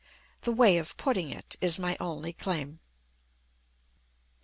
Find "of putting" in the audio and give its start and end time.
0.79-1.29